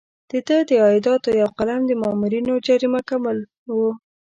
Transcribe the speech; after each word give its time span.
د 0.29 0.31
ده 0.47 0.57
د 0.69 0.71
عایداتو 0.83 1.29
یو 1.41 1.49
قلم 1.57 1.81
د 1.85 1.91
مامورینو 2.01 2.53
جریمه 2.67 3.01
کول 3.09 3.37
وو. 3.75 3.91